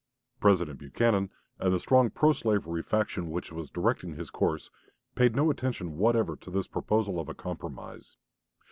President 0.39 0.79
Buchanan 0.79 1.29
and 1.59 1.71
the 1.71 1.79
strong 1.79 2.09
pro 2.09 2.31
slavery 2.33 2.81
faction 2.81 3.29
which 3.29 3.51
was 3.51 3.69
directing 3.69 4.15
his 4.15 4.31
course 4.31 4.71
paid 5.13 5.35
no 5.35 5.51
attention 5.51 5.95
whatever 5.99 6.35
to 6.35 6.49
this 6.49 6.65
proposal 6.65 7.19
of 7.19 7.29
a 7.29 7.35
compromise. 7.35 8.17